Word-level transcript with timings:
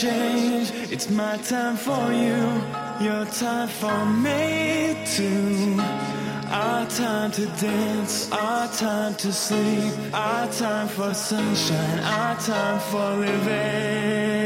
change. 0.00 0.70
It's 0.92 1.10
my 1.10 1.36
time 1.38 1.76
for 1.76 2.12
you, 2.12 2.38
your 3.04 3.24
time 3.26 3.68
for 3.68 4.04
me 4.06 4.96
too. 5.16 5.76
Our 6.50 6.86
time 6.86 7.30
to 7.32 7.46
dance, 7.60 8.30
our 8.32 8.68
time 8.68 9.14
to 9.16 9.32
sleep, 9.32 9.92
our 10.14 10.46
time 10.52 10.88
for 10.88 11.12
sunshine, 11.14 11.98
our 12.00 12.36
time 12.38 12.80
for 12.90 13.08
living. 13.16 14.37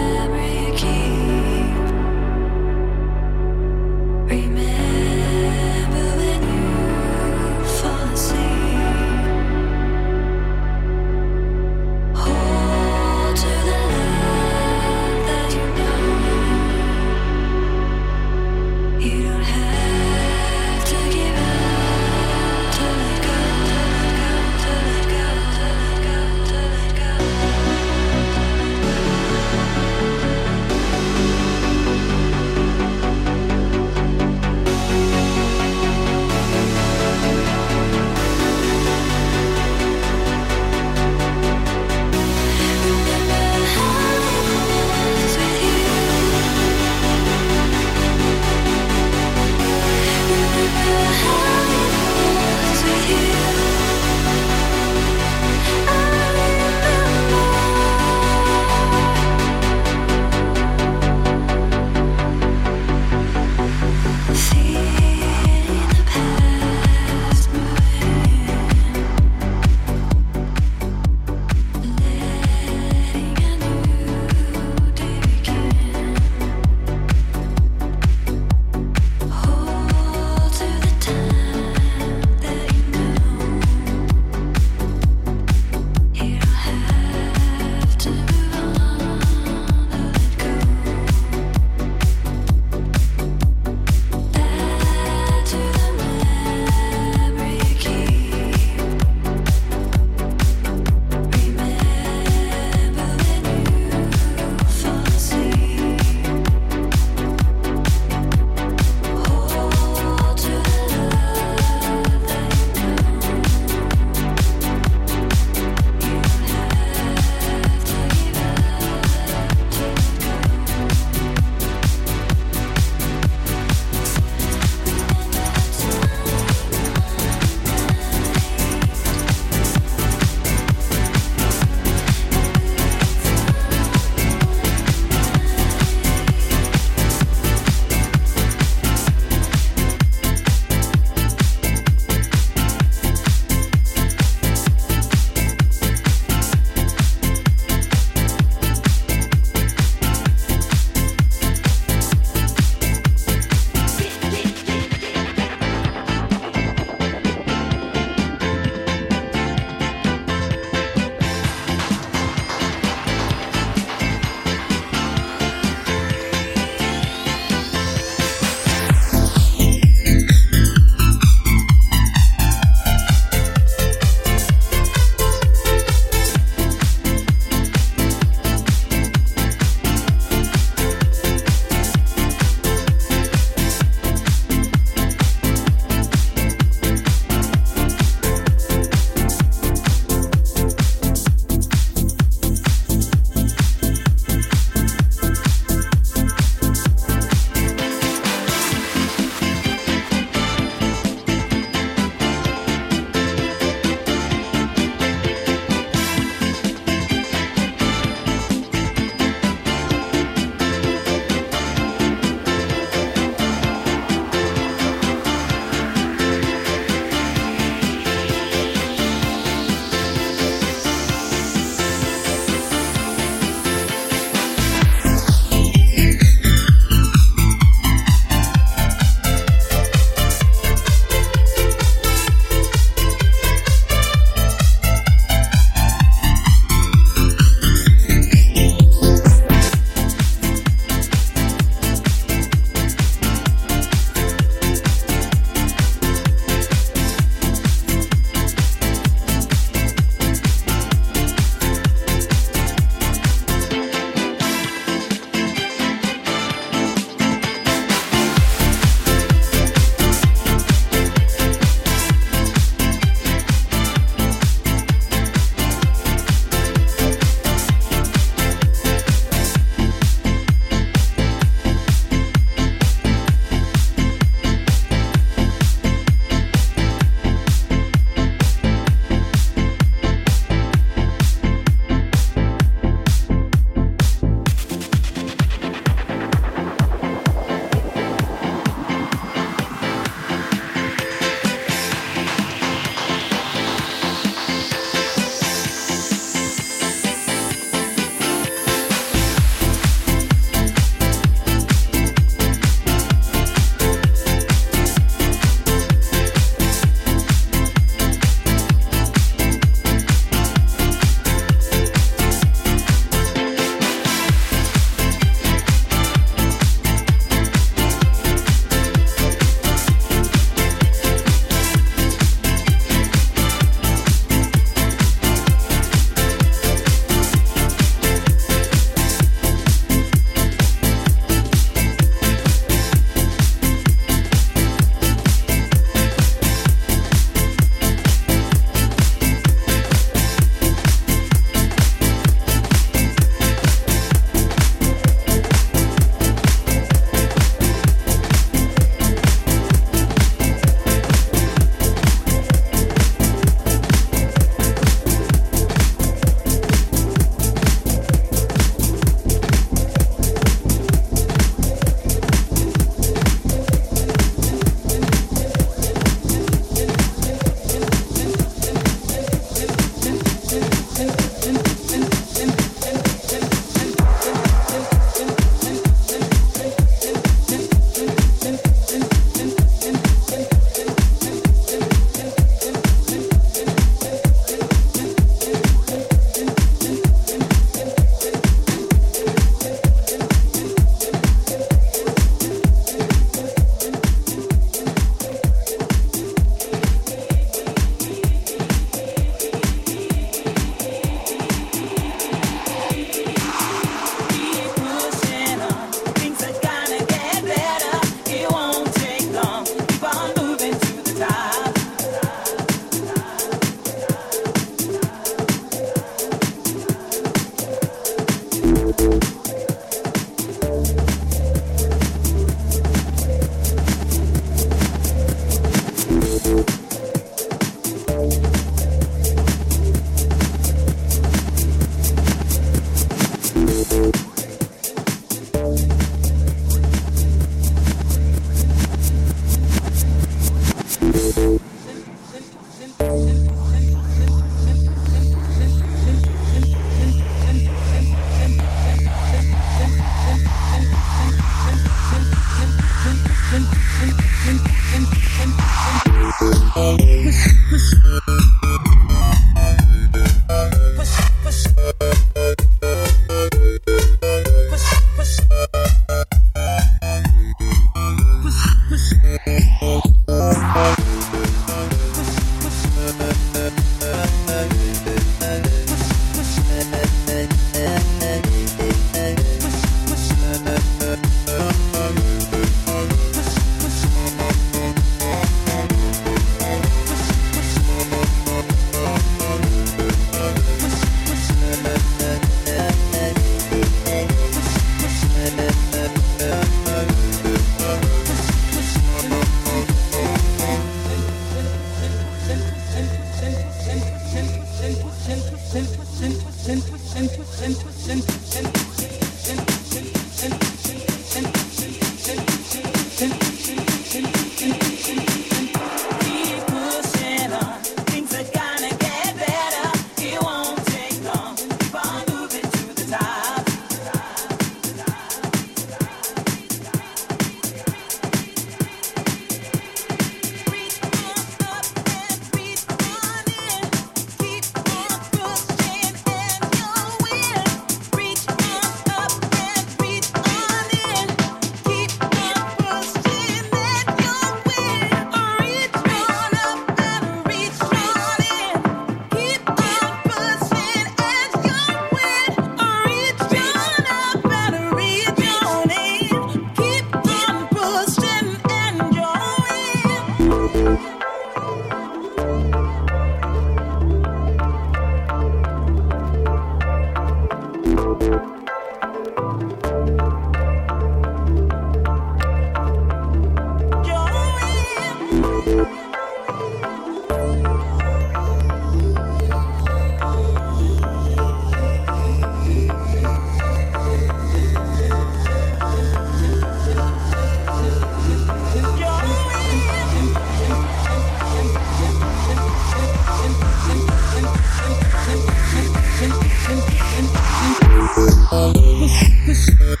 was. 599.51 600.00